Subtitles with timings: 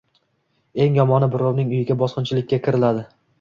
[0.85, 3.07] Eng yomoni, birovning uyiga bosqinchilikka kiriadi.